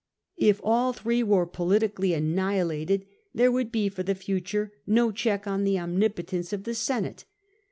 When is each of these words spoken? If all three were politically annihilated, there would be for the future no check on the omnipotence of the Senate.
If 0.37 0.59
all 0.63 0.93
three 0.93 1.21
were 1.21 1.45
politically 1.45 2.15
annihilated, 2.15 3.05
there 3.35 3.51
would 3.51 3.71
be 3.71 3.87
for 3.87 4.01
the 4.01 4.15
future 4.15 4.71
no 4.87 5.11
check 5.11 5.45
on 5.45 5.63
the 5.63 5.77
omnipotence 5.77 6.51
of 6.51 6.63
the 6.63 6.73
Senate. 6.73 7.25